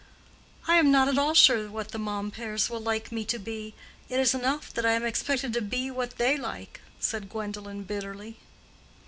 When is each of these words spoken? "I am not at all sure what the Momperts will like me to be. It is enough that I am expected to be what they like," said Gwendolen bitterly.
"I 0.67 0.77
am 0.77 0.89
not 0.91 1.09
at 1.09 1.19
all 1.19 1.35
sure 1.35 1.69
what 1.69 1.89
the 1.89 1.99
Momperts 1.99 2.71
will 2.71 2.79
like 2.79 3.11
me 3.11 3.23
to 3.25 3.37
be. 3.37 3.75
It 4.09 4.19
is 4.19 4.33
enough 4.33 4.73
that 4.73 4.83
I 4.83 4.93
am 4.93 5.05
expected 5.05 5.53
to 5.53 5.61
be 5.61 5.91
what 5.91 6.17
they 6.17 6.37
like," 6.37 6.81
said 6.99 7.29
Gwendolen 7.29 7.83
bitterly. 7.83 8.37